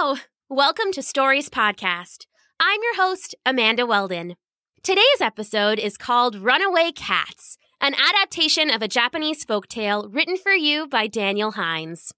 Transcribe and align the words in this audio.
Hello! 0.00 0.14
Welcome 0.48 0.92
to 0.92 1.02
Stories 1.02 1.48
Podcast. 1.48 2.26
I'm 2.60 2.78
your 2.84 2.94
host, 2.94 3.34
Amanda 3.44 3.84
Weldon. 3.84 4.36
Today's 4.84 5.20
episode 5.20 5.80
is 5.80 5.96
called 5.96 6.36
Runaway 6.36 6.92
Cats, 6.92 7.58
an 7.80 7.94
adaptation 7.94 8.70
of 8.70 8.80
a 8.80 8.86
Japanese 8.86 9.44
folktale 9.44 10.08
written 10.14 10.36
for 10.36 10.52
you 10.52 10.86
by 10.86 11.08
Daniel 11.08 11.50
Hines. 11.50 12.12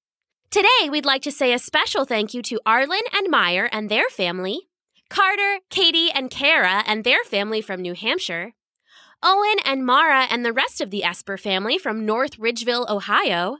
Today, 0.50 0.90
we'd 0.90 1.06
like 1.06 1.22
to 1.22 1.32
say 1.32 1.54
a 1.54 1.58
special 1.58 2.04
thank 2.04 2.34
you 2.34 2.42
to 2.42 2.60
Arlen 2.66 3.00
and 3.14 3.30
Meyer 3.30 3.66
and 3.72 3.88
their 3.88 4.10
family, 4.10 4.68
Carter, 5.08 5.60
Katie, 5.70 6.10
and 6.10 6.30
Kara 6.30 6.84
and 6.86 7.02
their 7.02 7.24
family 7.24 7.62
from 7.62 7.80
New 7.80 7.94
Hampshire, 7.94 8.52
Owen 9.22 9.56
and 9.64 9.86
Mara 9.86 10.24
and 10.24 10.44
the 10.44 10.52
rest 10.52 10.82
of 10.82 10.90
the 10.90 11.02
Esper 11.02 11.38
family 11.38 11.78
from 11.78 12.04
North 12.04 12.38
Ridgeville, 12.38 12.90
Ohio, 12.90 13.56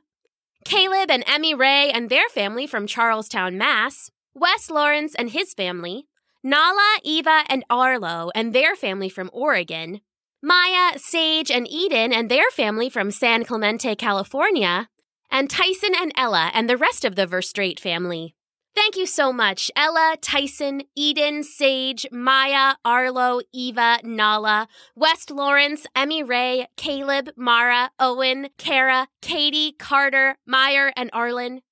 Caleb 0.65 1.11
and 1.11 1.25
Emmy 1.27 1.55
Ray 1.55 1.91
and 1.91 2.09
their 2.09 2.29
family 2.29 2.67
from 2.67 2.87
Charlestown, 2.87 3.57
Mass., 3.57 4.11
Wes 4.35 4.71
Lawrence 4.71 5.15
and 5.15 5.31
his 5.31 5.55
family, 5.55 6.07
Nala, 6.43 6.99
Eva, 7.03 7.45
and 7.49 7.65
Arlo 7.69 8.31
and 8.35 8.53
their 8.53 8.77
family 8.77 9.09
from 9.09 9.31
Oregon, 9.33 10.01
Maya, 10.43 10.99
Sage, 10.99 11.51
and 11.51 11.69
Eden 11.69 12.13
and 12.13 12.31
their 12.31 12.51
family 12.51 12.89
from 12.89 13.11
San 13.11 13.45
Clemente, 13.45 13.95
California, 13.95 14.89
and 15.31 15.51
Tyson 15.51 15.95
and 15.95 16.13
Ella 16.17 16.51
and 16.55 16.69
the 16.69 16.79
rest 16.79 17.05
of 17.05 17.15
the 17.15 17.27
Verstrate 17.27 17.79
family. 17.79 18.35
Thank 18.75 18.97
you 18.97 19.07
so 19.07 19.33
much, 19.33 19.71
Ella, 19.75 20.17
Tyson, 20.21 20.83
Eden, 20.97 21.43
Sage, 21.43 22.07
Maya, 22.13 22.75
Arlo, 22.85 23.41
Eva, 23.53 23.99
Nala, 24.05 24.69
Wes 24.95 25.29
Lawrence, 25.29 25.87
Emmy 25.95 26.23
Ray, 26.23 26.69
Caleb, 26.77 27.31
Mara, 27.37 27.91
Owen, 27.99 28.49
Kara, 28.59 29.09
Katie, 29.21 29.73
Carter, 29.73 30.37
Meyer, 30.47 30.93
and 30.97 31.11
Arlen. 31.13 31.63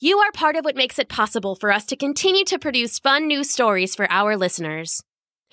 You 0.00 0.18
are 0.18 0.32
part 0.32 0.56
of 0.56 0.64
what 0.64 0.76
makes 0.76 0.98
it 0.98 1.08
possible 1.08 1.54
for 1.54 1.70
us 1.70 1.86
to 1.86 1.96
continue 1.96 2.44
to 2.46 2.58
produce 2.58 2.98
fun 2.98 3.28
new 3.28 3.44
stories 3.44 3.94
for 3.94 4.10
our 4.10 4.36
listeners. 4.36 5.02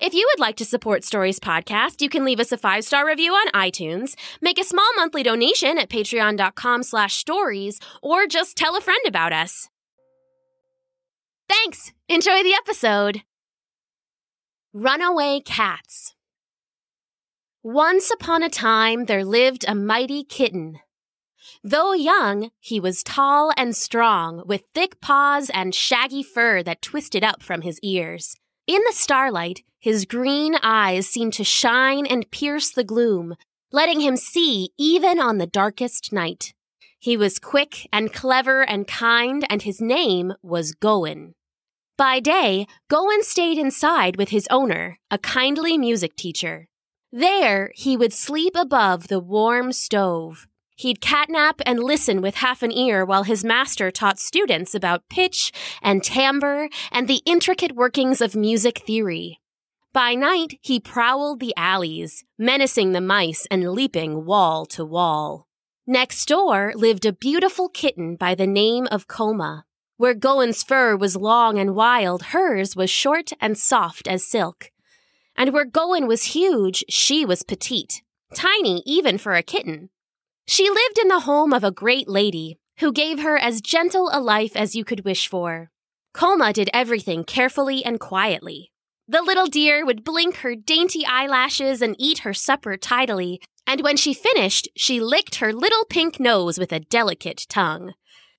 If 0.00 0.14
you 0.14 0.28
would 0.30 0.40
like 0.40 0.56
to 0.56 0.64
support 0.64 1.04
Stories 1.04 1.38
Podcast, 1.40 2.00
you 2.00 2.08
can 2.08 2.24
leave 2.24 2.40
us 2.40 2.52
a 2.52 2.58
five-star 2.58 3.06
review 3.06 3.32
on 3.32 3.48
iTunes, 3.52 4.14
make 4.40 4.58
a 4.58 4.64
small 4.64 4.88
monthly 4.96 5.22
donation 5.22 5.78
at 5.78 5.90
patreon.com 5.90 6.82
slash 6.82 7.16
stories, 7.16 7.78
or 8.02 8.26
just 8.26 8.56
tell 8.56 8.76
a 8.76 8.80
friend 8.80 9.00
about 9.06 9.32
us. 9.32 9.68
Thanks! 11.48 11.92
Enjoy 12.08 12.42
the 12.42 12.54
episode! 12.54 13.22
Runaway 14.74 15.40
Cats 15.44 16.14
Once 17.62 18.10
upon 18.10 18.42
a 18.42 18.50
time 18.50 19.06
there 19.06 19.24
lived 19.24 19.64
a 19.66 19.74
mighty 19.74 20.24
kitten. 20.24 20.78
Though 21.64 21.94
young, 21.94 22.50
he 22.60 22.78
was 22.78 23.02
tall 23.02 23.52
and 23.56 23.74
strong, 23.74 24.42
with 24.46 24.64
thick 24.74 25.00
paws 25.00 25.50
and 25.54 25.74
shaggy 25.74 26.22
fur 26.22 26.62
that 26.62 26.82
twisted 26.82 27.24
up 27.24 27.42
from 27.42 27.62
his 27.62 27.80
ears. 27.82 28.36
In 28.66 28.82
the 28.86 28.92
starlight, 28.92 29.62
his 29.80 30.04
green 30.04 30.56
eyes 30.62 31.08
seemed 31.08 31.32
to 31.34 31.44
shine 31.44 32.04
and 32.04 32.30
pierce 32.30 32.70
the 32.70 32.84
gloom, 32.84 33.36
letting 33.72 34.00
him 34.00 34.16
see 34.16 34.70
even 34.78 35.18
on 35.18 35.38
the 35.38 35.46
darkest 35.46 36.12
night. 36.12 36.52
He 37.00 37.16
was 37.16 37.38
quick 37.38 37.88
and 37.92 38.12
clever 38.12 38.62
and 38.62 38.86
kind, 38.86 39.46
and 39.48 39.62
his 39.62 39.80
name 39.80 40.34
was 40.42 40.74
Gon. 40.74 41.34
By 41.98 42.20
day, 42.20 42.68
Gon 42.88 43.24
stayed 43.24 43.58
inside 43.58 44.14
with 44.18 44.28
his 44.28 44.46
owner, 44.52 45.00
a 45.10 45.18
kindly 45.18 45.76
music 45.76 46.14
teacher. 46.14 46.68
There, 47.10 47.72
he 47.74 47.96
would 47.96 48.12
sleep 48.12 48.54
above 48.54 49.08
the 49.08 49.18
warm 49.18 49.72
stove. 49.72 50.46
He'd 50.76 51.00
catnap 51.00 51.60
and 51.66 51.82
listen 51.82 52.22
with 52.22 52.36
half 52.36 52.62
an 52.62 52.70
ear 52.70 53.04
while 53.04 53.24
his 53.24 53.44
master 53.44 53.90
taught 53.90 54.20
students 54.20 54.76
about 54.76 55.08
pitch 55.10 55.50
and 55.82 56.04
timbre 56.04 56.68
and 56.92 57.08
the 57.08 57.20
intricate 57.26 57.74
workings 57.74 58.20
of 58.20 58.36
music 58.36 58.78
theory. 58.86 59.40
By 59.92 60.14
night, 60.14 60.56
he 60.60 60.78
prowled 60.78 61.40
the 61.40 61.52
alleys, 61.56 62.24
menacing 62.38 62.92
the 62.92 63.00
mice 63.00 63.44
and 63.50 63.72
leaping 63.72 64.24
wall 64.24 64.66
to 64.66 64.84
wall. 64.84 65.48
Next 65.84 66.26
door 66.26 66.72
lived 66.76 67.04
a 67.04 67.12
beautiful 67.12 67.68
kitten 67.68 68.14
by 68.14 68.36
the 68.36 68.46
name 68.46 68.86
of 68.92 69.08
Koma. 69.08 69.64
Where 69.98 70.14
Gon's 70.14 70.62
fur 70.62 70.96
was 70.96 71.16
long 71.16 71.58
and 71.58 71.74
wild, 71.74 72.26
hers 72.26 72.76
was 72.76 72.88
short 72.88 73.32
and 73.40 73.58
soft 73.58 74.06
as 74.06 74.24
silk. 74.24 74.70
And 75.36 75.52
where 75.52 75.64
Gon 75.64 76.06
was 76.06 76.36
huge, 76.36 76.84
she 76.88 77.24
was 77.24 77.42
petite, 77.42 78.02
tiny 78.32 78.80
even 78.86 79.18
for 79.18 79.34
a 79.34 79.42
kitten. 79.42 79.90
She 80.46 80.70
lived 80.70 81.00
in 81.00 81.08
the 81.08 81.20
home 81.20 81.52
of 81.52 81.64
a 81.64 81.72
great 81.72 82.08
lady 82.08 82.60
who 82.78 82.92
gave 82.92 83.18
her 83.18 83.36
as 83.36 83.60
gentle 83.60 84.08
a 84.12 84.20
life 84.20 84.54
as 84.54 84.76
you 84.76 84.84
could 84.84 85.04
wish 85.04 85.26
for. 85.26 85.72
Koma 86.14 86.52
did 86.52 86.70
everything 86.72 87.24
carefully 87.24 87.84
and 87.84 87.98
quietly. 87.98 88.70
The 89.08 89.20
little 89.20 89.46
dear 89.46 89.84
would 89.84 90.04
blink 90.04 90.36
her 90.38 90.54
dainty 90.54 91.04
eyelashes 91.06 91.82
and 91.82 91.96
eat 91.98 92.18
her 92.18 92.34
supper 92.34 92.76
tidily, 92.76 93.40
and 93.66 93.80
when 93.80 93.96
she 93.96 94.14
finished, 94.14 94.68
she 94.76 95.00
licked 95.00 95.36
her 95.36 95.52
little 95.52 95.84
pink 95.86 96.20
nose 96.20 96.56
with 96.56 96.70
a 96.70 96.78
delicate 96.78 97.46
tongue. 97.48 97.94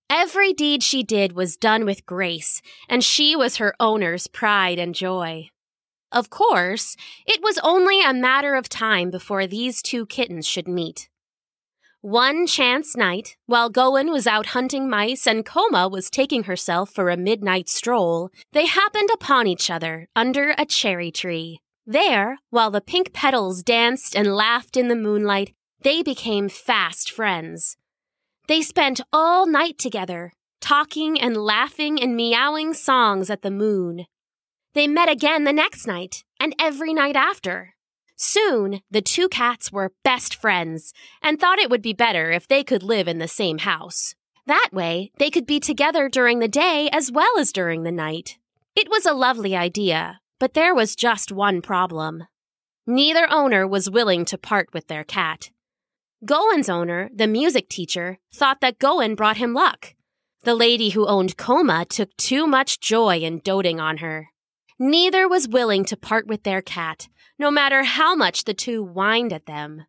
Every 0.10 0.54
deed 0.54 0.82
she 0.82 1.04
did 1.04 1.34
was 1.34 1.56
done 1.56 1.86
with 1.86 2.06
grace, 2.06 2.62
and 2.88 3.04
she 3.04 3.36
was 3.36 3.58
her 3.58 3.76
owner's 3.80 4.28
pride 4.28 4.80
and 4.80 4.96
joy. 4.96 5.50
Of 6.12 6.32
course, 6.32 6.96
it 7.28 7.44
was 7.44 7.60
only 7.62 8.02
a 8.02 8.14
matter 8.14 8.56
of 8.56 8.68
time 8.68 9.12
before 9.12 9.46
these 9.46 9.84
two 9.84 10.08
kittens 10.08 10.48
should 10.48 10.68
meet. 10.68 11.10
One 12.02 12.48
chance 12.48 12.96
night, 12.96 13.36
while 13.46 13.70
Gon 13.70 14.10
was 14.10 14.26
out 14.26 14.48
hunting 14.48 14.90
mice 14.90 15.28
and 15.28 15.46
Koma 15.46 15.88
was 15.88 16.10
taking 16.10 16.44
herself 16.44 16.90
for 16.90 17.10
a 17.10 17.18
midnight 17.18 17.68
stroll, 17.68 18.30
they 18.54 18.66
happened 18.66 19.10
upon 19.14 19.48
each 19.48 19.70
other 19.70 20.08
under 20.16 20.56
a 20.58 20.66
cherry 20.66 21.12
tree. 21.12 21.60
There, 21.86 22.40
while 22.50 22.72
the 22.72 22.82
pink 22.82 23.14
petals 23.14 23.64
danced 23.64 24.16
and 24.16 24.34
laughed 24.34 24.78
in 24.78 24.88
the 24.88 24.96
moonlight, 24.96 25.54
they 25.82 26.02
became 26.02 26.48
fast 26.48 27.12
friends. 27.12 27.76
They 28.50 28.64
spent 28.64 29.00
all 29.14 29.46
night 29.46 29.78
together, 29.78 30.34
talking 30.60 31.22
and 31.22 31.38
laughing 31.38 32.02
and 32.02 32.16
meowing 32.16 32.74
songs 32.74 33.30
at 33.30 33.44
the 33.44 33.52
moon. 33.52 34.08
They 34.74 34.88
met 34.88 35.08
again 35.08 35.44
the 35.44 35.54
next 35.54 35.86
night 35.86 36.24
and 36.40 36.56
every 36.58 36.92
night 36.92 37.16
after. 37.16 37.76
Soon, 38.16 38.82
the 38.90 39.04
two 39.04 39.30
cats 39.30 39.72
were 39.72 39.94
best 40.04 40.34
friends 40.34 40.94
and 41.22 41.40
thought 41.40 41.60
it 41.60 41.70
would 41.70 41.84
be 41.84 41.94
better 41.94 42.32
if 42.32 42.48
they 42.48 42.64
could 42.64 42.82
live 42.82 43.08
in 43.08 43.20
the 43.20 43.28
same 43.28 43.60
house. 43.60 44.16
That 44.48 44.70
way, 44.74 45.12
they 45.20 45.30
could 45.30 45.46
be 45.46 45.60
together 45.60 46.10
during 46.10 46.40
the 46.40 46.48
day 46.48 46.90
as 46.92 47.12
well 47.12 47.38
as 47.38 47.54
during 47.54 47.84
the 47.84 47.92
night. 47.92 48.40
It 48.76 48.90
was 48.90 49.06
a 49.06 49.14
lovely 49.14 49.56
idea, 49.56 50.22
but 50.40 50.56
there 50.56 50.74
was 50.74 50.96
just 50.96 51.32
one 51.32 51.62
problem. 51.62 52.24
Neither 52.88 53.32
owner 53.32 53.68
was 53.68 53.92
willing 53.92 54.26
to 54.26 54.40
part 54.40 54.70
with 54.74 54.88
their 54.88 55.04
cat. 55.04 55.52
Gon's 56.26 56.68
owner, 56.68 57.10
the 57.14 57.28
music 57.28 57.70
teacher, 57.70 58.20
thought 58.34 58.60
that 58.60 58.80
Gon 58.80 59.16
brought 59.16 59.38
him 59.38 59.54
luck. 59.54 59.96
The 60.44 60.56
lady 60.56 60.90
who 60.90 61.08
owned 61.08 61.38
Koma 61.38 61.86
took 61.86 62.16
too 62.18 62.46
much 62.46 62.80
joy 62.80 63.20
in 63.20 63.40
doting 63.40 63.80
on 63.80 63.98
her. 63.98 64.30
Neither 64.78 65.28
was 65.28 65.48
willing 65.48 65.86
to 65.86 65.98
part 65.98 66.28
with 66.28 66.44
their 66.44 66.62
cat, 66.62 67.08
no 67.38 67.50
matter 67.50 67.84
how 67.84 68.16
much 68.16 68.44
the 68.44 68.54
two 68.54 68.86
whined 68.86 69.32
at 69.32 69.46
them. 69.46 69.86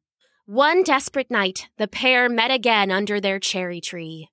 One 0.47 0.83
desperate 0.83 1.31
night, 1.31 1.69
the 1.79 1.89
pair 1.89 2.29
met 2.29 2.51
again 2.51 2.91
under 2.91 3.21
their 3.21 3.39
cherry 3.39 3.81
tree. 3.81 4.29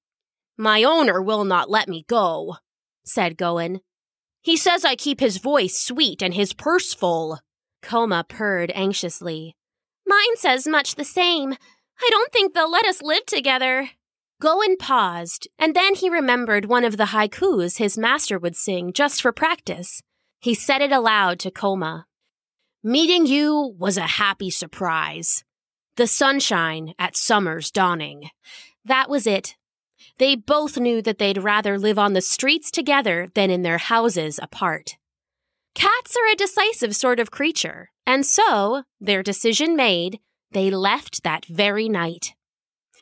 My 0.58 0.84
owner 0.84 1.22
will 1.22 1.46
not 1.46 1.70
let 1.70 1.88
me 1.88 2.06
go, 2.08 2.58
said 3.04 3.38
Gon. 3.38 3.82
He 4.42 4.58
says 4.58 4.86
I 4.86 4.96
keep 4.96 5.20
his 5.20 5.38
voice 5.38 5.80
sweet 5.80 6.22
and 6.22 6.34
his 6.34 6.54
purse 6.54 6.94
full. 6.94 7.40
Koma 7.82 8.26
purred 8.28 8.72
anxiously. 8.74 9.56
Mine 10.08 10.38
says 10.38 10.66
much 10.66 10.96
the 10.96 11.04
same, 11.04 11.56
I 12.00 12.08
don't 12.12 12.32
think 12.32 12.54
they'll 12.54 12.72
let 12.72 12.86
us 12.86 13.02
live 13.02 13.26
together. 13.26 13.90
Gon 14.40 14.78
paused, 14.78 15.48
and 15.58 15.76
then 15.76 15.96
he 15.96 16.10
remembered 16.10 16.66
one 16.66 16.84
of 16.84 16.98
the 16.98 17.06
haikus 17.06 17.78
his 17.78 17.98
master 17.98 18.38
would 18.38 18.56
sing 18.56 18.94
just 18.94 19.22
for 19.22 19.32
practice. 19.32 20.02
He 20.40 20.54
said 20.54 20.82
it 20.82 20.92
aloud 20.92 21.40
to 21.40 21.52
Koma. 21.52 22.06
Meeting 22.84 23.26
you 23.26 23.76
was 23.80 23.98
a 23.98 24.02
happy 24.02 24.52
surprise. 24.52 25.44
The 25.96 26.06
sunshine 26.06 26.94
at 27.00 27.18
summer's 27.18 27.72
dawning. 27.72 28.30
That 28.86 29.10
was 29.10 29.26
it. 29.26 29.56
They 30.20 30.36
both 30.36 30.78
knew 30.78 31.02
that 31.02 31.18
they'd 31.18 31.44
rather 31.44 31.80
live 31.80 31.98
on 31.98 32.14
the 32.14 32.22
streets 32.22 32.70
together 32.70 33.30
than 33.34 33.50
in 33.50 33.64
their 33.64 33.80
houses 33.80 34.40
apart. 34.42 34.98
Cats 35.74 36.16
are 36.16 36.32
a 36.32 36.36
decisive 36.36 36.96
sort 36.96 37.20
of 37.20 37.32
creature, 37.32 37.90
and 38.06 38.26
so, 38.26 38.84
their 39.00 39.22
decision 39.22 39.76
made, 39.76 40.20
they 40.52 40.70
left 40.70 41.24
that 41.24 41.46
very 41.46 41.90
night. 41.90 42.34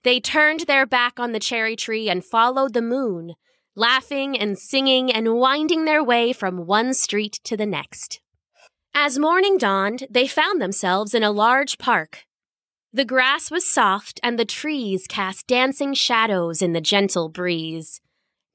They 0.04 0.20
turned 0.20 0.62
their 0.62 0.86
back 0.86 1.20
on 1.20 1.32
the 1.32 1.40
cherry 1.40 1.76
tree 1.76 2.10
and 2.10 2.24
followed 2.24 2.74
the 2.74 2.82
moon, 2.82 3.34
laughing 3.76 4.38
and 4.38 4.58
singing 4.58 5.12
and 5.12 5.36
winding 5.36 5.86
their 5.86 6.04
way 6.04 6.32
from 6.32 6.66
one 6.66 6.94
street 6.94 7.40
to 7.44 7.58
the 7.58 7.66
next. 7.66 8.22
As 8.94 9.20
morning 9.20 9.58
dawned, 9.58 10.08
they 10.10 10.28
found 10.28 10.62
themselves 10.62 11.14
in 11.14 11.24
a 11.24 11.32
large 11.32 11.78
park. 11.78 12.24
The 12.94 13.04
grass 13.04 13.52
was 13.52 13.70
soft 13.70 14.22
and 14.24 14.40
the 14.40 14.46
trees 14.46 15.06
cast 15.06 15.48
dancing 15.48 15.94
shadows 15.94 16.62
in 16.62 16.72
the 16.72 16.80
gentle 16.80 17.28
breeze. 17.28 18.00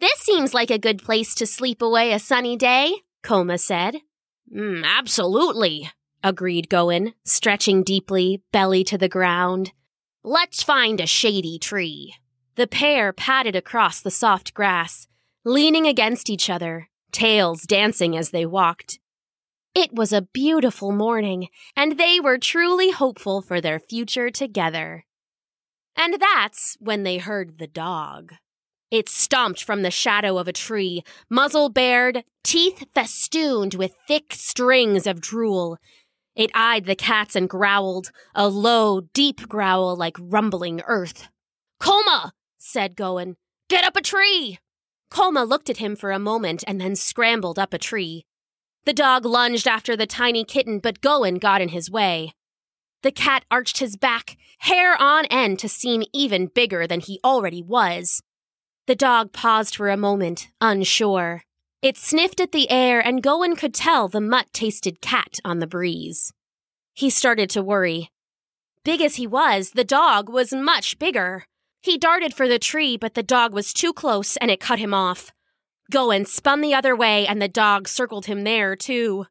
This 0.01 0.19
seems 0.21 0.55
like 0.55 0.71
a 0.71 0.79
good 0.79 1.03
place 1.03 1.35
to 1.35 1.47
sleep 1.47 1.83
away 1.83 2.13
a 2.13 2.19
sunny 2.19 2.57
day, 2.57 3.03
Koma 3.23 3.59
said. 3.59 3.97
Mm, 4.51 4.83
absolutely, 4.83 5.91
agreed 6.23 6.69
Gon, 6.69 7.15
stretching 7.25 7.83
deeply, 7.83 8.43
belly 8.53 8.85
to 8.85 8.99
the 8.99 9.09
ground. 9.09 9.73
Let's 10.23 10.63
find 10.63 11.01
a 11.01 11.07
shady 11.07 11.59
tree. 11.59 12.15
The 12.57 12.67
pair 12.67 13.13
padded 13.13 13.57
across 13.57 14.01
the 14.01 14.11
soft 14.11 14.53
grass, 14.55 15.07
leaning 15.45 15.87
against 15.87 16.29
each 16.29 16.51
other, 16.51 16.89
tails 17.13 17.63
dancing 17.63 18.17
as 18.17 18.31
they 18.31 18.45
walked. 18.45 18.99
It 19.75 19.93
was 19.93 20.13
a 20.13 20.23
beautiful 20.23 20.93
morning, 20.93 21.49
and 21.77 21.97
they 21.97 22.19
were 22.21 22.39
truly 22.39 22.91
hopeful 22.91 23.41
for 23.41 23.61
their 23.61 23.79
future 23.79 24.31
together. 24.31 25.07
And 25.97 26.21
that's 26.21 26.77
when 26.81 27.03
they 27.03 27.19
heard 27.19 27.59
the 27.59 27.67
dog. 27.67 28.35
It 28.91 29.09
stomped 29.09 29.63
from 29.63 29.83
the 29.83 29.91
shadow 29.91 30.39
of 30.39 30.49
a 30.49 30.53
tree, 30.53 31.05
muzzle 31.29 31.69
bared, 31.69 32.25
teeth 32.43 32.85
festooned 32.93 33.75
with 33.75 33.95
thick 34.09 34.33
strings 34.35 35.07
of 35.07 35.21
drool. 35.21 35.79
It 36.41 36.51
eyed 36.55 36.87
the 36.87 36.97
cats 36.97 37.37
and 37.37 37.51
growled, 37.51 38.13
a 38.35 38.49
low, 38.49 39.03
deep 39.13 39.47
growl 39.47 39.95
like 39.95 40.17
rumbling 40.19 40.81
earth. 40.87 41.29
Koma, 41.79 42.33
said 42.57 42.97
Gon, 42.97 43.37
get 43.69 43.85
up 43.85 43.95
a 43.95 44.01
tree. 44.01 44.59
Koma 45.11 45.45
looked 45.45 45.69
at 45.69 45.77
him 45.77 45.95
for 45.95 46.13
a 46.13 46.19
moment 46.19 46.65
and 46.67 46.81
then 46.81 46.97
scrambled 46.97 47.59
up 47.59 47.75
a 47.75 47.79
tree. 47.79 48.25
The 48.87 48.95
dog 48.95 49.27
lunged 49.27 49.69
after 49.69 49.95
the 49.95 50.07
tiny 50.07 50.43
kitten, 50.43 50.79
but 50.79 51.03
Gon 51.03 51.35
got 51.35 51.61
in 51.61 51.69
his 51.69 51.91
way. 51.91 52.33
The 53.03 53.13
cat 53.13 53.45
arched 53.51 53.77
his 53.77 53.99
back, 53.99 54.39
hair 54.61 54.97
on 54.99 55.27
end 55.27 55.59
to 55.59 55.69
seem 55.69 56.05
even 56.15 56.47
bigger 56.47 56.87
than 56.87 57.01
he 57.01 57.21
already 57.23 57.61
was. 57.63 58.23
The 58.87 58.97
dog 58.97 59.35
paused 59.35 59.77
for 59.77 59.91
a 59.91 59.97
moment, 59.99 60.49
unsure. 60.59 61.43
It 61.83 61.97
sniffed 61.97 62.41
at 62.41 62.53
the 62.53 62.71
air, 62.71 63.01
and 63.01 63.23
Gon 63.23 63.57
could 63.57 63.73
tell 63.73 64.07
the 64.07 64.21
mutt 64.21 64.53
tasted 64.53 65.01
cat 65.01 65.39
on 65.45 65.61
the 65.61 65.67
breeze. 65.67 66.33
He 66.93 67.09
started 67.09 67.49
to 67.51 67.63
worry. 67.63 68.11
Big 68.85 69.01
as 69.01 69.17
he 69.17 69.27
was, 69.27 69.71
the 69.71 69.85
dog 69.85 70.29
was 70.29 70.53
much 70.53 70.99
bigger. 70.99 71.45
He 71.83 71.97
darted 71.97 72.35
for 72.35 72.47
the 72.47 72.59
tree, 72.59 72.99
but 72.99 73.15
the 73.15 73.23
dog 73.23 73.55
was 73.55 73.73
too 73.73 73.95
close 73.95 74.37
and 74.37 74.51
it 74.51 74.61
cut 74.61 74.79
him 74.79 74.93
off. 74.93 75.33
Gon 75.91 76.27
spun 76.27 76.61
the 76.61 76.75
other 76.75 76.95
way, 76.95 77.27
and 77.27 77.41
the 77.41 77.49
dog 77.49 77.89
circled 77.89 78.27
him 78.27 78.45
there, 78.45 78.77
too. 78.77 79.27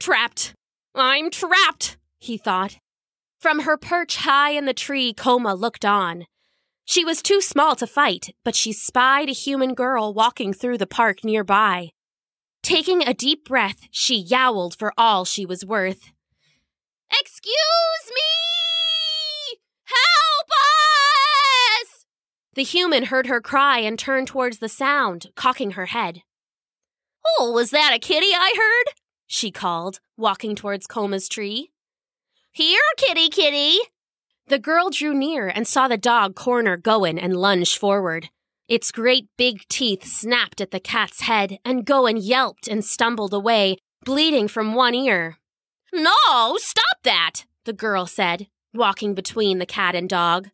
Trapped! 0.00 0.52
I'm 0.94 1.30
trapped! 1.30 1.96
he 2.18 2.36
thought. 2.36 2.76
From 3.40 3.60
her 3.60 3.76
perch 3.76 4.16
high 4.16 4.50
in 4.50 4.64
the 4.64 4.74
tree, 4.74 5.12
Koma 5.12 5.54
looked 5.54 5.84
on. 5.84 6.26
She 6.84 7.04
was 7.04 7.22
too 7.22 7.40
small 7.40 7.74
to 7.76 7.86
fight, 7.86 8.34
but 8.44 8.54
she 8.54 8.72
spied 8.72 9.28
a 9.28 9.32
human 9.32 9.74
girl 9.74 10.12
walking 10.12 10.52
through 10.52 10.78
the 10.78 10.86
park 10.86 11.24
nearby. 11.24 11.90
Taking 12.62 13.02
a 13.02 13.14
deep 13.14 13.44
breath, 13.44 13.88
she 13.90 14.16
yowled 14.16 14.76
for 14.78 14.92
all 14.96 15.24
she 15.24 15.46
was 15.46 15.64
worth. 15.64 16.12
Excuse 17.10 17.54
me! 18.08 19.58
Help 19.84 20.50
us! 21.82 22.06
The 22.54 22.62
human 22.62 23.04
heard 23.04 23.26
her 23.26 23.40
cry 23.40 23.78
and 23.78 23.98
turned 23.98 24.28
towards 24.28 24.58
the 24.58 24.68
sound, 24.68 25.26
cocking 25.34 25.72
her 25.72 25.86
head. 25.86 26.22
Oh, 27.38 27.50
was 27.52 27.70
that 27.70 27.92
a 27.94 27.98
kitty 27.98 28.32
I 28.34 28.54
heard? 28.56 28.94
she 29.26 29.50
called, 29.50 30.00
walking 30.16 30.54
towards 30.54 30.86
Koma's 30.86 31.28
tree. 31.28 31.70
Here, 32.52 32.80
kitty, 32.96 33.30
kitty! 33.30 33.78
The 34.46 34.58
girl 34.58 34.90
drew 34.90 35.14
near 35.14 35.48
and 35.48 35.66
saw 35.66 35.88
the 35.88 35.96
dog 35.96 36.34
corner 36.34 36.76
Gon 36.76 37.18
and 37.18 37.34
lunge 37.34 37.78
forward. 37.78 38.28
Its 38.68 38.92
great 38.92 39.28
big 39.38 39.66
teeth 39.68 40.04
snapped 40.04 40.60
at 40.60 40.70
the 40.70 40.80
cat's 40.80 41.22
head, 41.22 41.58
and 41.64 41.86
Gon 41.86 42.18
yelped 42.18 42.68
and 42.68 42.84
stumbled 42.84 43.32
away, 43.32 43.78
bleeding 44.04 44.48
from 44.48 44.74
one 44.74 44.94
ear. 44.94 45.38
No, 45.94 46.56
stop 46.58 46.98
that, 47.04 47.46
the 47.64 47.72
girl 47.72 48.06
said, 48.06 48.48
walking 48.74 49.14
between 49.14 49.58
the 49.58 49.66
cat 49.66 49.94
and 49.94 50.08
dog. 50.08 50.50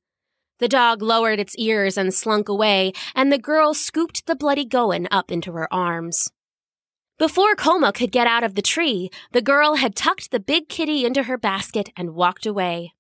The 0.61 0.69
dog 0.69 1.03
lowered 1.03 1.41
its 1.41 1.57
ears 1.57 1.97
and 1.97 2.15
slunk 2.15 2.49
away, 2.49 2.93
and 3.15 3.33
the 3.33 3.39
girl 3.39 3.75
scooped 3.75 4.27
the 4.27 4.37
bloody 4.37 4.65
Gon 4.65 5.09
up 5.11 5.33
into 5.33 5.53
her 5.53 5.73
arms. 5.73 6.31
Before 7.19 7.57
Koma 7.57 7.93
could 7.93 8.13
get 8.13 8.27
out 8.27 8.45
of 8.45 8.55
the 8.55 8.63
tree, 8.63 9.11
the 9.33 9.43
girl 9.43 9.77
had 9.77 9.97
tucked 9.97 10.31
the 10.31 10.41
big 10.41 10.69
kitty 10.69 11.05
into 11.05 11.25
her 11.25 11.37
basket 11.37 11.91
and 11.97 12.15
walked 12.15 12.47
away. 12.47 12.93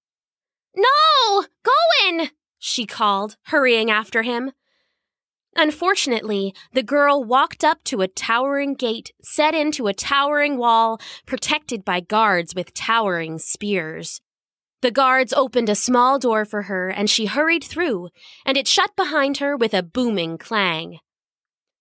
No! 0.76 1.44
Gon! 1.62 2.30
she 2.58 2.86
called, 2.86 3.36
hurrying 3.44 3.90
after 3.90 4.22
him. 4.22 4.52
Unfortunately, 5.56 6.54
the 6.72 6.82
girl 6.82 7.24
walked 7.24 7.64
up 7.64 7.82
to 7.84 8.02
a 8.02 8.08
towering 8.08 8.74
gate 8.74 9.12
set 9.22 9.54
into 9.54 9.88
a 9.88 9.94
towering 9.94 10.56
wall, 10.58 11.00
protected 11.26 11.84
by 11.84 12.00
guards 12.00 12.54
with 12.54 12.72
towering 12.72 13.38
spears. 13.38 14.20
The 14.82 14.90
guards 14.90 15.32
opened 15.32 15.68
a 15.68 15.74
small 15.74 16.18
door 16.18 16.44
for 16.44 16.62
her, 16.62 16.88
and 16.88 17.10
she 17.10 17.26
hurried 17.26 17.64
through, 17.64 18.08
and 18.46 18.56
it 18.56 18.68
shut 18.68 18.96
behind 18.96 19.38
her 19.38 19.56
with 19.56 19.74
a 19.74 19.82
booming 19.82 20.38
clang. 20.38 20.98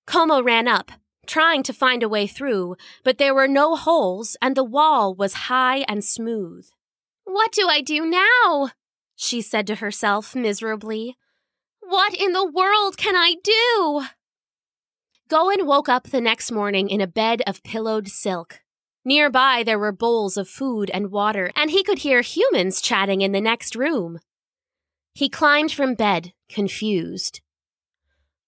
Koma 0.06 0.42
ran 0.42 0.68
up, 0.68 0.92
trying 1.26 1.64
to 1.64 1.74
find 1.74 2.02
a 2.02 2.10
way 2.10 2.26
through, 2.26 2.76
but 3.04 3.20
there 3.20 3.36
were 3.36 3.48
no 3.48 3.76
holes, 3.76 4.36
and 4.42 4.56
the 4.56 4.64
wall 4.64 5.14
was 5.14 5.46
high 5.46 5.86
and 5.88 6.04
smooth. 6.04 6.68
What 7.24 7.52
do 7.52 7.68
I 7.70 7.82
do 7.82 8.06
now? 8.06 8.72
She 9.22 9.42
said 9.42 9.68
to 9.68 9.76
herself 9.76 10.34
miserably. 10.34 11.18
What 11.82 12.14
in 12.14 12.32
the 12.32 12.50
world 12.50 12.96
can 12.96 13.18
I 13.18 13.36
do? 13.44 14.06
Gon 15.28 15.68
woke 15.68 15.90
up 15.90 16.06
the 16.06 16.22
next 16.22 16.54
morning 16.54 16.90
in 16.90 17.02
a 17.02 17.06
bed 17.06 17.42
of 17.46 17.62
pillowed 17.62 18.08
silk. 18.08 18.62
Nearby 19.04 19.64
there 19.66 19.78
were 19.78 19.92
bowls 19.92 20.38
of 20.38 20.48
food 20.48 20.90
and 20.94 21.12
water, 21.12 21.52
and 21.54 21.70
he 21.70 21.84
could 21.84 22.00
hear 22.00 22.22
humans 22.22 22.80
chatting 22.80 23.20
in 23.20 23.34
the 23.34 23.42
next 23.42 23.76
room. 23.76 24.20
He 25.14 25.28
climbed 25.28 25.74
from 25.74 25.96
bed, 25.96 26.32
confused. 26.48 27.42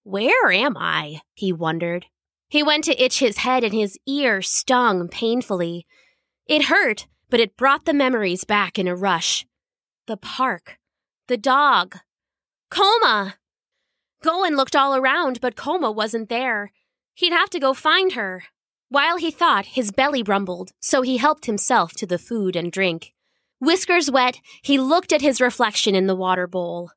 Where 0.04 0.50
am 0.50 0.78
I? 0.78 1.20
he 1.34 1.52
wondered. 1.52 2.06
He 2.48 2.62
went 2.62 2.84
to 2.84 3.02
itch 3.02 3.18
his 3.18 3.38
head 3.38 3.62
and 3.62 3.74
his 3.74 3.98
ear 4.06 4.40
stung 4.40 5.08
painfully. 5.08 5.86
It 6.46 6.64
hurt, 6.64 7.08
but 7.28 7.40
it 7.40 7.58
brought 7.58 7.84
the 7.84 7.92
memories 7.92 8.44
back 8.44 8.78
in 8.78 8.88
a 8.88 8.96
rush. 8.96 9.44
The 10.06 10.16
park. 10.16 10.78
The 11.28 11.36
dog. 11.36 11.98
Koma! 12.70 13.36
Gon 14.22 14.56
looked 14.56 14.74
all 14.74 14.96
around, 14.96 15.40
but 15.40 15.56
Koma 15.56 15.92
wasn't 15.92 16.28
there. 16.28 16.72
He'd 17.14 17.32
have 17.32 17.50
to 17.50 17.60
go 17.60 17.72
find 17.74 18.12
her. 18.12 18.44
While 18.88 19.16
he 19.16 19.30
thought, 19.30 19.66
his 19.66 19.92
belly 19.92 20.22
rumbled, 20.22 20.72
so 20.80 21.02
he 21.02 21.16
helped 21.18 21.46
himself 21.46 21.92
to 21.94 22.06
the 22.06 22.18
food 22.18 22.56
and 22.56 22.70
drink. 22.72 23.14
Whiskers 23.60 24.10
wet, 24.10 24.40
he 24.62 24.76
looked 24.78 25.12
at 25.12 25.22
his 25.22 25.40
reflection 25.40 25.94
in 25.94 26.06
the 26.06 26.16
water 26.16 26.46
bowl. 26.46 26.90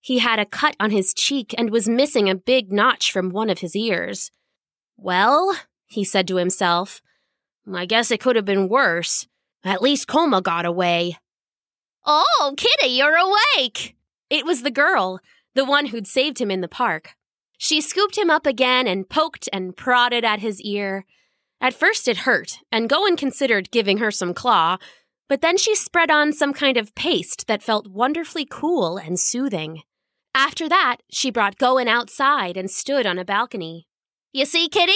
He 0.00 0.18
had 0.20 0.38
a 0.38 0.46
cut 0.46 0.76
on 0.78 0.90
his 0.90 1.12
cheek 1.12 1.54
and 1.58 1.70
was 1.70 1.88
missing 1.88 2.30
a 2.30 2.34
big 2.34 2.70
notch 2.70 3.10
from 3.10 3.30
one 3.30 3.50
of 3.50 3.58
his 3.58 3.74
ears. 3.74 4.30
Well, 4.96 5.56
he 5.86 6.04
said 6.04 6.28
to 6.28 6.36
himself, 6.36 7.02
I 7.72 7.86
guess 7.86 8.10
it 8.10 8.20
could 8.20 8.36
have 8.36 8.44
been 8.44 8.68
worse. 8.68 9.26
At 9.64 9.82
least 9.82 10.06
Koma 10.06 10.40
got 10.40 10.66
away. 10.66 11.18
Oh, 12.06 12.54
Kitty, 12.56 12.92
you're 12.92 13.16
awake! 13.16 13.96
It 14.28 14.44
was 14.44 14.62
the 14.62 14.70
girl, 14.70 15.20
the 15.54 15.64
one 15.64 15.86
who'd 15.86 16.06
saved 16.06 16.40
him 16.40 16.50
in 16.50 16.60
the 16.60 16.68
park. 16.68 17.14
She 17.56 17.80
scooped 17.80 18.18
him 18.18 18.30
up 18.30 18.46
again 18.46 18.86
and 18.86 19.08
poked 19.08 19.48
and 19.52 19.76
prodded 19.76 20.24
at 20.24 20.40
his 20.40 20.60
ear. 20.60 21.06
At 21.60 21.72
first 21.72 22.08
it 22.08 22.18
hurt, 22.18 22.58
and 22.70 22.90
Gon 22.90 23.16
considered 23.16 23.70
giving 23.70 23.98
her 23.98 24.10
some 24.10 24.34
claw, 24.34 24.76
but 25.28 25.40
then 25.40 25.56
she 25.56 25.74
spread 25.74 26.10
on 26.10 26.32
some 26.32 26.52
kind 26.52 26.76
of 26.76 26.94
paste 26.94 27.46
that 27.46 27.62
felt 27.62 27.88
wonderfully 27.88 28.46
cool 28.48 28.98
and 28.98 29.18
soothing. 29.18 29.82
After 30.34 30.68
that, 30.68 30.98
she 31.10 31.30
brought 31.30 31.58
Gon 31.58 31.88
outside 31.88 32.56
and 32.56 32.70
stood 32.70 33.06
on 33.06 33.18
a 33.18 33.24
balcony. 33.24 33.86
You 34.32 34.44
see, 34.44 34.68
Kitty? 34.68 34.92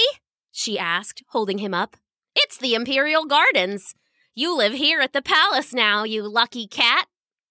she 0.52 0.78
asked, 0.78 1.22
holding 1.28 1.58
him 1.58 1.72
up. 1.72 1.96
It's 2.34 2.58
the 2.58 2.74
Imperial 2.74 3.24
Gardens. 3.24 3.94
You 4.38 4.56
live 4.56 4.74
here 4.74 5.00
at 5.00 5.14
the 5.14 5.20
palace 5.20 5.74
now, 5.74 6.04
you 6.04 6.22
lucky 6.22 6.68
cat. 6.68 7.08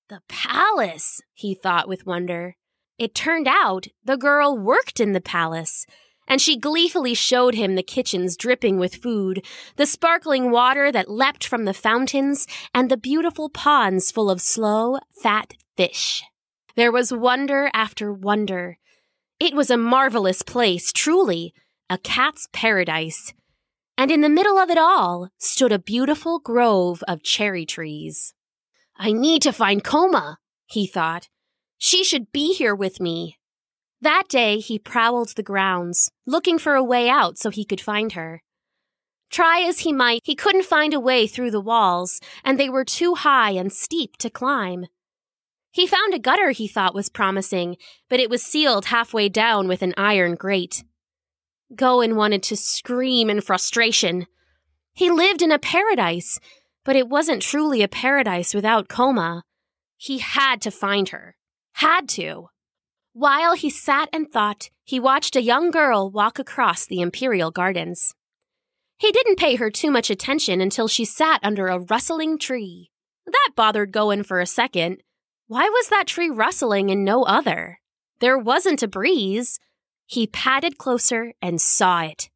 The 0.08 0.22
palace, 0.30 1.20
he 1.34 1.54
thought 1.54 1.90
with 1.90 2.06
wonder. 2.06 2.56
It 2.98 3.14
turned 3.14 3.46
out 3.46 3.88
the 4.06 4.16
girl 4.16 4.58
worked 4.58 5.02
in 5.02 5.12
the 5.12 5.20
palace, 5.20 5.86
and 6.30 6.40
she 6.40 6.58
gleefully 6.58 7.14
showed 7.14 7.56
him 7.56 7.76
the 7.76 7.84
kitchens 7.84 8.38
dripping 8.38 8.80
with 8.80 8.96
food, 8.96 9.46
the 9.76 9.86
sparkling 9.86 10.50
water 10.50 10.90
that 10.94 11.12
leapt 11.12 11.46
from 11.46 11.66
the 11.66 11.74
fountains, 11.74 12.48
and 12.74 12.90
the 12.90 12.96
beautiful 12.96 13.50
ponds 13.50 14.10
full 14.10 14.30
of 14.30 14.40
slow, 14.40 14.98
fat 15.22 15.56
fish. 15.76 16.24
There 16.78 16.94
was 16.94 17.12
wonder 17.12 17.70
after 17.74 18.14
wonder. 18.14 18.78
It 19.42 19.54
was 19.54 19.70
a 19.70 19.76
marvelous 19.76 20.42
place, 20.42 20.94
truly, 20.94 21.54
a 21.90 21.98
cat's 21.98 22.48
paradise 22.54 23.34
and 23.98 24.12
in 24.12 24.22
the 24.22 24.30
middle 24.30 24.58
of 24.58 24.70
it 24.70 24.78
all 24.78 25.30
stood 25.38 25.72
a 25.72 25.80
beautiful 25.80 26.40
grove 26.40 27.04
of 27.08 27.24
cherry 27.24 27.66
trees. 27.66 28.34
I 28.96 29.12
need 29.12 29.42
to 29.42 29.52
find 29.52 29.84
Koma, 29.84 30.38
he 30.68 30.86
thought. 30.86 31.30
She 31.78 32.04
should 32.04 32.32
be 32.32 32.54
here 32.54 32.76
with 32.76 33.00
me. 33.00 33.38
That 34.02 34.28
day, 34.30 34.60
he 34.60 34.78
prowled 34.78 35.30
the 35.30 35.44
grounds, 35.44 36.12
looking 36.26 36.60
for 36.60 36.76
a 36.76 36.84
way 36.84 37.10
out 37.10 37.38
so 37.38 37.50
he 37.50 37.66
could 37.66 37.82
find 37.82 38.12
her. 38.14 38.44
Try 39.30 39.62
as 39.62 39.80
he 39.80 39.92
might, 39.92 40.22
he 40.24 40.36
couldn't 40.36 40.66
find 40.66 40.94
a 40.94 41.00
way 41.00 41.28
through 41.28 41.52
the 41.52 41.60
walls, 41.60 42.22
and 42.46 42.60
they 42.60 42.70
were 42.70 42.86
too 42.86 43.16
high 43.16 43.52
and 43.52 43.74
steep 43.74 44.16
to 44.18 44.30
climb. 44.30 44.86
He 45.72 45.86
found 45.86 46.14
a 46.14 46.20
gutter 46.20 46.52
he 46.52 46.68
thought 46.68 46.96
was 46.96 47.10
promising, 47.10 47.78
but 48.10 48.20
it 48.20 48.30
was 48.30 48.42
sealed 48.42 48.86
halfway 48.86 49.30
down 49.30 49.68
with 49.68 49.82
an 49.82 49.94
iron 49.98 50.36
grate. 50.36 50.84
Gon 51.76 52.16
wanted 52.16 52.44
to 52.44 52.56
scream 52.56 53.30
in 53.30 53.42
frustration. 53.42 54.28
He 54.94 55.12
lived 55.12 55.42
in 55.42 55.52
a 55.52 55.60
paradise, 55.60 56.40
but 56.86 56.96
it 56.96 57.10
wasn't 57.10 57.42
truly 57.42 57.84
a 57.84 57.88
paradise 57.88 58.54
without 58.54 58.88
Koma. 58.88 59.44
He 59.98 60.20
had 60.20 60.62
to 60.62 60.72
find 60.72 61.10
her. 61.10 61.36
Had 61.74 62.08
to. 62.10 62.48
While 63.14 63.54
he 63.54 63.70
sat 63.70 64.10
and 64.14 64.32
thought, 64.32 64.70
he 64.84 65.00
watched 65.00 65.36
a 65.36 65.42
young 65.42 65.72
girl 65.72 66.10
walk 66.10 66.40
across 66.40 66.86
the 66.86 67.02
Imperial 67.02 67.52
Gardens. 67.52 68.14
He 68.98 69.12
didn't 69.12 69.38
pay 69.38 69.56
her 69.56 69.70
too 69.70 69.92
much 69.92 70.10
attention 70.10 70.62
until 70.62 70.88
she 70.88 71.04
sat 71.04 71.40
under 71.44 71.68
a 71.68 71.80
rustling 71.80 72.40
tree. 72.40 72.92
That 73.26 73.50
bothered 73.56 73.92
Gon 73.92 74.24
for 74.24 74.40
a 74.40 74.46
second. 74.46 75.04
Why 75.48 75.68
was 75.70 75.90
that 75.90 76.08
tree 76.08 76.30
rustling 76.30 76.90
and 76.90 77.04
no 77.04 77.24
other? 77.24 77.80
There 78.20 78.38
wasn't 78.38 78.82
a 78.82 78.88
breeze. 78.88 79.60
He 80.08 80.26
padded 80.26 80.78
closer 80.78 81.34
and 81.42 81.62
saw 81.62 82.02
it. 82.02 82.30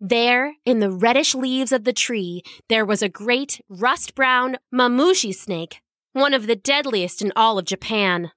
There, 0.00 0.56
in 0.66 0.80
the 0.80 0.90
reddish 0.90 1.34
leaves 1.34 1.72
of 1.72 1.84
the 1.84 1.92
tree, 1.92 2.42
there 2.68 2.84
was 2.84 3.00
a 3.00 3.08
great 3.08 3.60
rust 3.68 4.14
brown 4.14 4.56
mamushi 4.74 5.34
snake, 5.34 5.80
one 6.12 6.34
of 6.34 6.46
the 6.46 6.56
deadliest 6.56 7.22
in 7.22 7.32
all 7.34 7.58
of 7.58 7.64
Japan. 7.64 8.32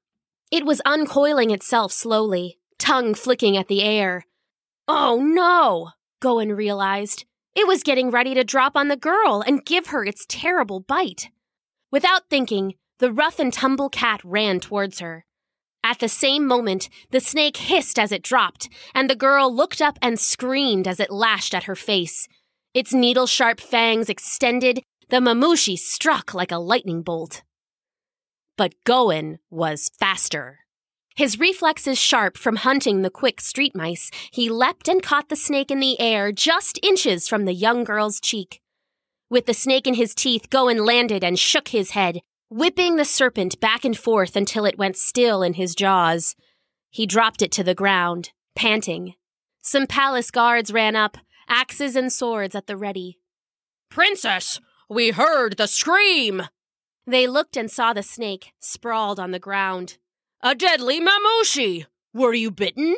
It 0.52 0.66
was 0.66 0.82
uncoiling 0.86 1.52
itself 1.52 1.92
slowly, 1.92 2.60
tongue 2.78 3.14
flicking 3.14 3.58
at 3.58 3.68
the 3.68 3.84
air. 3.84 4.26
Oh 4.88 5.20
no! 5.22 5.90
Gon 6.22 6.50
realized. 6.50 7.26
It 7.56 7.68
was 7.68 7.84
getting 7.84 8.12
ready 8.12 8.34
to 8.36 8.44
drop 8.44 8.78
on 8.78 8.88
the 8.88 8.96
girl 8.96 9.44
and 9.46 9.66
give 9.66 9.88
her 9.88 10.06
its 10.06 10.26
terrible 10.30 10.80
bite. 10.80 11.30
Without 11.92 12.30
thinking, 12.30 12.76
the 13.00 13.12
rough 13.12 13.40
and 13.40 13.52
tumble 13.52 13.90
cat 13.90 14.22
ran 14.24 14.60
towards 14.60 15.00
her. 15.00 15.26
At 15.90 15.98
the 15.98 16.08
same 16.08 16.46
moment, 16.46 16.88
the 17.10 17.20
snake 17.20 17.58
hissed 17.58 17.98
as 17.98 18.12
it 18.12 18.22
dropped, 18.22 18.70
and 18.94 19.10
the 19.10 19.16
girl 19.16 19.52
looked 19.52 19.82
up 19.82 19.98
and 20.04 20.20
screamed 20.20 20.88
as 20.88 21.00
it 21.00 21.10
lashed 21.10 21.56
at 21.56 21.64
her 21.64 21.76
face. 21.76 22.28
Its 22.76 22.94
needle 22.94 23.26
sharp 23.26 23.60
fangs 23.60 24.08
extended, 24.08 24.84
the 25.10 25.18
mamushi 25.18 25.80
struck 25.80 26.36
like 26.36 26.52
a 26.52 26.60
lightning 26.60 27.02
bolt. 27.02 27.42
But 28.56 28.76
Gon 28.84 29.40
was 29.50 29.90
faster. 30.00 30.60
His 31.16 31.40
reflexes 31.40 31.98
sharp 31.98 32.38
from 32.38 32.58
hunting 32.58 33.02
the 33.02 33.10
quick 33.10 33.42
street 33.42 33.76
mice, 33.76 34.12
he 34.30 34.48
leapt 34.48 34.88
and 34.88 35.02
caught 35.02 35.30
the 35.30 35.36
snake 35.36 35.72
in 35.72 35.80
the 35.80 36.00
air 36.00 36.32
just 36.32 36.80
inches 36.84 37.28
from 37.28 37.46
the 37.46 37.54
young 37.54 37.84
girl's 37.84 38.20
cheek. 38.20 38.62
With 39.28 39.48
the 39.48 39.56
snake 39.56 39.88
in 39.88 39.96
his 39.96 40.14
teeth, 40.14 40.52
Gon 40.52 40.86
landed 40.86 41.24
and 41.24 41.40
shook 41.40 41.70
his 41.70 41.92
head, 41.92 42.20
whipping 42.50 42.96
the 42.96 43.06
serpent 43.06 43.60
back 43.60 43.86
and 43.86 43.98
forth 43.98 44.36
until 44.36 44.66
it 44.66 44.78
went 44.78 44.98
still 44.98 45.42
in 45.44 45.54
his 45.54 45.76
jaws. 45.76 46.36
He 46.90 47.06
dropped 47.06 47.42
it 47.42 47.52
to 47.54 47.64
the 47.64 47.76
ground, 47.76 48.32
panting. 48.56 49.14
Some 49.62 49.88
palace 49.88 50.32
guards 50.32 50.74
ran 50.74 50.96
up, 50.96 51.18
axes 51.48 51.96
and 51.96 52.12
swords 52.12 52.56
at 52.56 52.68
the 52.68 52.78
ready. 52.78 53.20
Princess, 53.90 54.60
we 54.90 55.12
heard 55.12 55.58
the 55.58 55.68
scream! 55.68 56.44
They 57.06 57.28
looked 57.28 57.58
and 57.58 57.70
saw 57.70 57.94
the 57.94 58.04
snake, 58.04 58.54
sprawled 58.60 59.20
on 59.20 59.32
the 59.32 59.40
ground. 59.40 59.98
A 60.42 60.56
deadly 60.56 61.00
mamushi! 61.00 61.86
Were 62.14 62.34
you 62.34 62.50
bitten? 62.50 62.96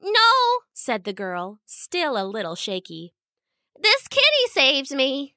No, 0.00 0.60
said 0.72 1.04
the 1.04 1.12
girl, 1.12 1.60
still 1.66 2.16
a 2.16 2.24
little 2.24 2.54
shaky. 2.54 3.14
This 3.80 4.08
kitty 4.08 4.46
saved 4.48 4.94
me. 4.94 5.34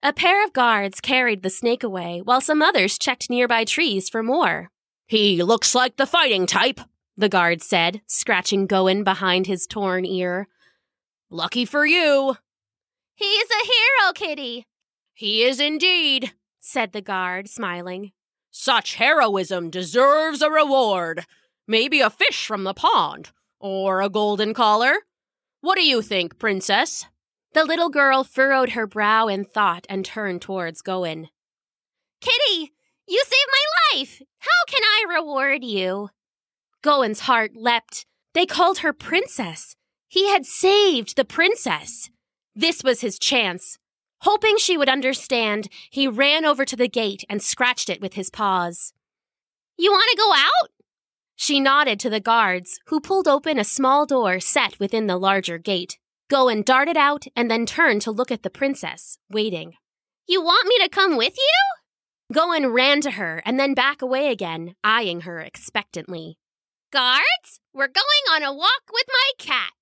A 0.00 0.12
pair 0.12 0.44
of 0.44 0.52
guards 0.52 1.00
carried 1.00 1.42
the 1.42 1.50
snake 1.50 1.82
away, 1.82 2.20
while 2.22 2.40
some 2.40 2.62
others 2.62 2.98
checked 2.98 3.28
nearby 3.28 3.64
trees 3.64 4.08
for 4.08 4.22
more. 4.22 4.70
He 5.08 5.42
looks 5.42 5.74
like 5.74 5.96
the 5.96 6.06
fighting 6.06 6.46
type, 6.46 6.80
the 7.16 7.28
guard 7.28 7.62
said, 7.62 8.00
scratching 8.06 8.66
Gon 8.66 9.02
behind 9.02 9.48
his 9.48 9.66
torn 9.66 10.04
ear. 10.04 10.46
Lucky 11.30 11.64
for 11.64 11.84
you. 11.84 12.36
He's 13.16 13.50
a 13.50 13.66
hero, 13.66 14.12
Kitty. 14.14 14.64
He 15.14 15.42
is 15.42 15.58
indeed, 15.58 16.32
said 16.60 16.92
the 16.92 17.02
guard, 17.02 17.48
smiling. 17.48 18.12
Such 18.52 18.94
heroism 18.94 19.68
deserves 19.68 20.42
a 20.42 20.50
reward. 20.50 21.24
Maybe 21.66 22.00
a 22.00 22.08
fish 22.08 22.46
from 22.46 22.62
the 22.62 22.72
pond, 22.72 23.32
or 23.58 24.00
a 24.00 24.08
golden 24.08 24.54
collar. 24.54 24.94
What 25.60 25.74
do 25.74 25.84
you 25.84 26.02
think, 26.02 26.38
Princess? 26.38 27.06
The 27.58 27.64
little 27.64 27.88
girl 27.88 28.22
furrowed 28.22 28.68
her 28.70 28.86
brow 28.86 29.26
in 29.26 29.44
thought 29.44 29.84
and 29.90 30.04
turned 30.04 30.40
towards 30.42 30.80
Gon. 30.80 31.28
Kitty, 32.20 32.72
you 33.08 33.22
saved 33.26 33.50
my 33.50 33.98
life! 33.98 34.22
How 34.38 34.64
can 34.68 34.84
I 34.84 35.12
reward 35.12 35.64
you? 35.64 36.10
Gon's 36.82 37.18
heart 37.18 37.56
leapt. 37.56 38.06
They 38.32 38.46
called 38.46 38.78
her 38.78 38.92
Princess. 38.92 39.74
He 40.06 40.28
had 40.28 40.46
saved 40.46 41.16
the 41.16 41.24
princess. 41.24 42.10
This 42.54 42.84
was 42.84 43.00
his 43.00 43.18
chance. 43.18 43.80
Hoping 44.20 44.56
she 44.58 44.78
would 44.78 44.88
understand, 44.88 45.68
he 45.90 46.06
ran 46.06 46.44
over 46.44 46.64
to 46.64 46.76
the 46.76 46.86
gate 46.86 47.24
and 47.28 47.42
scratched 47.42 47.90
it 47.90 48.00
with 48.00 48.14
his 48.14 48.30
paws. 48.30 48.92
You 49.76 49.90
want 49.90 50.08
to 50.12 50.16
go 50.16 50.32
out? 50.32 50.70
She 51.34 51.58
nodded 51.58 51.98
to 51.98 52.08
the 52.08 52.20
guards, 52.20 52.78
who 52.86 53.00
pulled 53.00 53.26
open 53.26 53.58
a 53.58 53.64
small 53.64 54.06
door 54.06 54.38
set 54.38 54.78
within 54.78 55.08
the 55.08 55.18
larger 55.18 55.58
gate. 55.58 55.98
Gon 56.30 56.62
darted 56.62 56.96
out 56.96 57.24
and 57.34 57.50
then 57.50 57.64
turned 57.64 58.02
to 58.02 58.10
look 58.10 58.30
at 58.30 58.42
the 58.42 58.50
princess, 58.50 59.18
waiting. 59.30 59.74
You 60.26 60.42
want 60.42 60.68
me 60.68 60.78
to 60.82 60.90
come 60.90 61.16
with 61.16 61.36
you? 61.38 62.34
Gon 62.34 62.66
ran 62.66 63.00
to 63.00 63.12
her 63.12 63.42
and 63.46 63.58
then 63.58 63.72
back 63.72 64.02
away 64.02 64.30
again, 64.30 64.74
eyeing 64.84 65.22
her 65.22 65.40
expectantly. 65.40 66.38
Guards, 66.92 67.60
we're 67.72 67.88
going 67.88 68.24
on 68.30 68.42
a 68.42 68.52
walk 68.52 68.82
with 68.92 69.06
my 69.08 69.30
cat. 69.38 69.72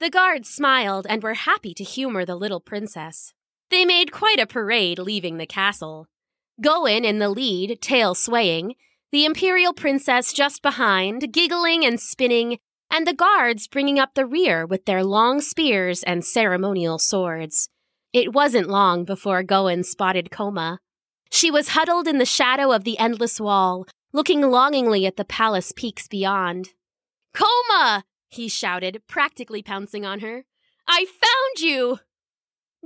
The 0.00 0.10
guards 0.10 0.50
smiled 0.50 1.06
and 1.08 1.22
were 1.22 1.34
happy 1.34 1.72
to 1.74 1.84
humor 1.84 2.26
the 2.26 2.36
little 2.36 2.60
princess. 2.60 3.32
They 3.70 3.86
made 3.86 4.12
quite 4.12 4.38
a 4.38 4.46
parade 4.46 4.98
leaving 4.98 5.38
the 5.38 5.46
castle. 5.46 6.08
Gon 6.60 7.04
in 7.04 7.18
the 7.20 7.30
lead, 7.30 7.80
tail 7.80 8.14
swaying, 8.14 8.74
the 9.12 9.24
imperial 9.24 9.72
princess 9.72 10.34
just 10.34 10.60
behind, 10.60 11.32
giggling 11.32 11.86
and 11.86 11.98
spinning, 11.98 12.58
and 12.90 13.06
the 13.06 13.14
guards 13.14 13.66
bringing 13.66 13.98
up 13.98 14.14
the 14.14 14.26
rear 14.26 14.66
with 14.66 14.84
their 14.84 15.04
long 15.04 15.40
spears 15.40 16.02
and 16.02 16.24
ceremonial 16.24 16.98
swords. 16.98 17.68
It 18.12 18.32
wasn't 18.32 18.68
long 18.68 19.04
before 19.04 19.42
Gon 19.42 19.82
spotted 19.82 20.30
Koma. 20.30 20.80
She 21.30 21.50
was 21.50 21.68
huddled 21.68 22.08
in 22.08 22.18
the 22.18 22.24
shadow 22.24 22.72
of 22.72 22.84
the 22.84 22.98
endless 22.98 23.40
wall, 23.40 23.86
looking 24.12 24.40
longingly 24.40 25.06
at 25.06 25.16
the 25.16 25.24
palace 25.24 25.72
peaks 25.76 26.08
beyond. 26.08 26.70
Koma! 27.34 28.04
he 28.28 28.48
shouted, 28.48 29.02
practically 29.06 29.62
pouncing 29.62 30.04
on 30.04 30.20
her. 30.20 30.44
I 30.86 31.04
found 31.04 31.60
you! 31.60 32.00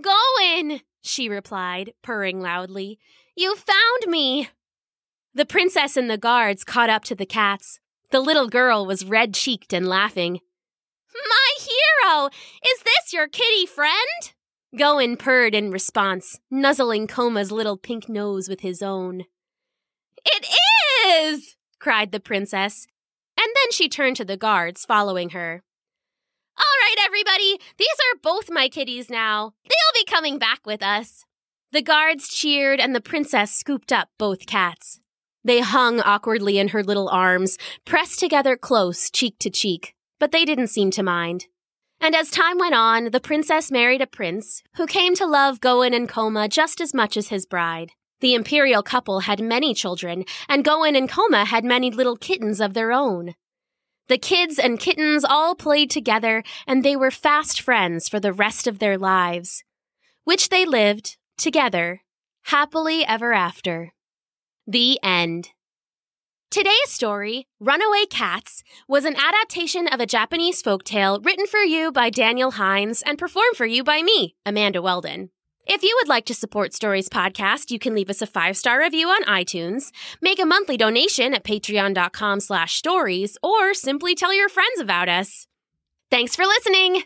Gon! 0.01 0.81
she 1.03 1.29
replied, 1.29 1.93
purring 2.03 2.41
loudly. 2.41 2.99
You 3.37 3.57
found 3.57 4.07
me! 4.11 4.49
The 5.35 5.47
princess 5.47 5.97
and 5.97 6.11
the 6.11 6.19
guards 6.19 6.65
caught 6.65 6.91
up 6.91 7.05
to 7.05 7.15
the 7.15 7.27
cats. 7.27 7.81
The 8.13 8.21
little 8.21 8.47
girl 8.47 8.85
was 8.85 9.07
red 9.07 9.33
cheeked 9.33 9.73
and 9.73 9.89
laughing. 9.89 10.41
My 11.15 11.49
hero! 11.59 12.27
Is 12.27 12.83
this 12.83 13.11
your 13.11 13.27
kitty 13.27 13.65
friend? 13.65 14.33
Gon 14.77 15.17
purred 15.17 15.55
in 15.55 15.71
response, 15.71 16.39
nuzzling 16.51 17.07
Koma's 17.07 17.51
little 17.51 17.79
pink 17.79 18.11
nose 18.11 18.51
with 18.51 18.61
his 18.61 18.83
own. 18.83 19.25
It 20.27 20.47
is! 21.09 21.57
cried 21.79 22.13
the 22.13 22.21
princess, 22.21 22.87
and 23.39 23.47
then 23.47 23.73
she 23.73 23.89
turned 23.89 24.17
to 24.17 24.27
the 24.27 24.37
guards 24.37 24.85
following 24.85 25.31
her. 25.31 25.63
All 26.59 26.65
right, 26.83 26.97
everybody, 27.07 27.59
these 27.79 27.89
are 27.89 28.21
both 28.23 28.51
my 28.51 28.69
kitties 28.69 29.09
now. 29.09 29.55
They'll 29.65 30.05
be 30.05 30.05
coming 30.05 30.39
back 30.39 30.67
with 30.67 30.83
us. 30.83 31.25
The 31.73 31.81
guards 31.81 32.29
cheered, 32.29 32.79
and 32.79 32.95
the 32.95 33.01
princess 33.01 33.53
scooped 33.53 33.91
up 33.91 34.11
both 34.19 34.45
cats. 34.45 35.01
They 35.45 35.61
hung 35.61 36.01
awkwardly 36.01 36.59
in 36.59 36.69
her 36.69 36.85
little 36.85 37.09
arms, 37.09 37.59
pressed 37.85 38.21
together 38.21 38.57
close, 38.57 39.11
cheek 39.11 39.37
to 39.41 39.51
cheek, 39.51 39.95
but 40.21 40.31
they 40.31 40.45
didn't 40.45 40.69
seem 40.69 40.91
to 40.93 41.03
mind. 41.03 41.47
And 42.01 42.15
as 42.15 42.31
time 42.31 42.59
went 42.59 42.75
on, 42.75 43.11
the 43.11 43.21
princess 43.21 43.71
married 43.71 44.03
a 44.03 44.07
prince 44.07 44.63
who 44.77 44.87
came 44.87 45.15
to 45.15 45.27
love 45.27 45.61
Gon 45.61 45.95
and 45.95 46.09
Koma 46.09 46.49
just 46.49 46.81
as 46.81 46.93
much 46.93 47.17
as 47.17 47.29
his 47.29 47.47
bride. 47.47 47.93
The 48.21 48.35
imperial 48.35 48.83
couple 48.83 49.21
had 49.21 49.41
many 49.41 49.75
children, 49.75 50.25
and 50.49 50.65
Gon 50.65 50.95
and 50.95 51.09
Koma 51.09 51.45
had 51.45 51.65
many 51.65 51.91
little 51.91 52.17
kittens 52.17 52.61
of 52.61 52.75
their 52.75 52.93
own. 52.93 53.35
The 54.09 54.19
kids 54.19 54.59
and 54.59 54.79
kittens 54.79 55.25
all 55.25 55.55
played 55.55 55.91
together, 55.91 56.43
and 56.67 56.85
they 56.85 56.97
were 56.97 57.11
fast 57.11 57.61
friends 57.61 58.09
for 58.09 58.21
the 58.21 58.33
rest 58.33 58.67
of 58.67 58.79
their 58.79 58.99
lives, 58.99 59.65
which 60.25 60.51
they 60.51 60.65
lived 60.65 61.17
together, 61.37 62.03
happily 62.43 63.05
ever 63.05 63.33
after. 63.33 63.93
The 64.73 64.99
end. 65.03 65.51
Today's 66.51 66.73
story, 66.87 67.47
Runaway 67.61 68.07
Cats, 68.09 68.63
was 68.89 69.05
an 69.05 69.17
adaptation 69.17 69.87
of 69.87 70.01
a 70.01 70.07
Japanese 70.07 70.63
folktale 70.63 71.23
written 71.23 71.47
for 71.47 71.59
you 71.59 71.93
by 71.93 72.09
Daniel 72.09 72.53
Hines 72.53 73.03
and 73.03 73.19
performed 73.19 73.55
for 73.55 73.67
you 73.67 73.85
by 73.85 74.01
me, 74.01 74.35
Amanda 74.47 74.81
Weldon. 74.81 75.29
If 75.67 75.83
you 75.83 75.95
would 76.01 76.09
like 76.09 76.25
to 76.25 76.35
support 76.35 76.73
Stories 76.73 77.11
Podcast, 77.11 77.71
you 77.71 77.79
can 77.79 77.95
leave 77.95 78.09
us 78.09 78.23
a 78.23 78.27
five-star 78.27 78.79
review 78.81 79.09
on 79.09 79.25
iTunes, 79.25 79.91
make 80.23 80.41
a 80.41 80.47
monthly 80.47 80.79
donation 80.79 81.35
at 81.35 81.45
patreon.com 81.45 82.41
slash 82.41 82.77
stories, 82.77 83.37
or 83.43 83.75
simply 83.75 84.15
tell 84.15 84.33
your 84.33 84.49
friends 84.49 84.81
about 84.81 85.11
us. 85.11 85.49
Thanks 86.11 86.35
for 86.35 86.47
listening! 86.47 87.03